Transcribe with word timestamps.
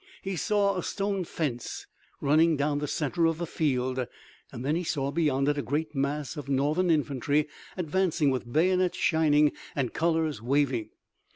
He 0.23 0.35
saw 0.35 0.77
a 0.77 0.81
stone 0.81 1.25
fence 1.25 1.85
running 2.21 2.57
down 2.57 2.79
the 2.79 2.87
center 2.87 3.27
of 3.27 3.39
a 3.39 3.45
field, 3.45 4.07
and 4.51 4.65
then 4.65 4.75
he 4.75 4.83
saw 4.83 5.11
beyond 5.11 5.47
it 5.47 5.59
a 5.59 5.61
great 5.61 5.93
mass 5.93 6.35
of 6.37 6.49
Northern 6.49 6.89
infantry 6.89 7.47
advancing 7.77 8.31
with 8.31 8.51
bayonets 8.51 8.97
shining 8.97 9.51
and 9.75 9.93
colors 9.93 10.41
waving. 10.41 10.89